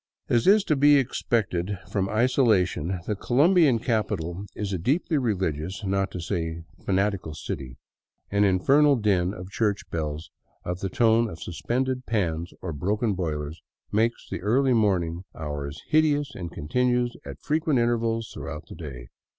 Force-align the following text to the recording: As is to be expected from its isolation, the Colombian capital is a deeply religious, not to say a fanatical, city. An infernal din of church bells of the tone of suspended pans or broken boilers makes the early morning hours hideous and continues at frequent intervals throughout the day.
As 0.29 0.47
is 0.47 0.63
to 0.63 0.75
be 0.75 0.95
expected 0.97 1.77
from 1.91 2.05
its 2.05 2.13
isolation, 2.15 3.01
the 3.05 3.15
Colombian 3.15 3.77
capital 3.77 4.45
is 4.55 4.73
a 4.73 4.79
deeply 4.79 5.19
religious, 5.19 5.83
not 5.85 6.09
to 6.09 6.19
say 6.19 6.63
a 6.79 6.83
fanatical, 6.85 7.35
city. 7.35 7.77
An 8.31 8.43
infernal 8.43 8.95
din 8.95 9.31
of 9.31 9.51
church 9.51 9.87
bells 9.91 10.31
of 10.65 10.79
the 10.79 10.89
tone 10.89 11.29
of 11.29 11.39
suspended 11.39 12.07
pans 12.07 12.51
or 12.63 12.73
broken 12.73 13.13
boilers 13.13 13.61
makes 13.91 14.27
the 14.27 14.41
early 14.41 14.73
morning 14.73 15.23
hours 15.35 15.83
hideous 15.89 16.33
and 16.33 16.51
continues 16.51 17.15
at 17.23 17.39
frequent 17.39 17.77
intervals 17.77 18.31
throughout 18.33 18.65
the 18.69 18.73
day. 18.75 19.09